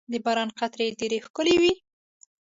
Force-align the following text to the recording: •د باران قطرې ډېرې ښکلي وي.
•د 0.11 0.13
باران 0.25 0.49
قطرې 0.59 0.87
ډېرې 0.99 1.19
ښکلي 1.25 1.55
وي. 1.61 1.73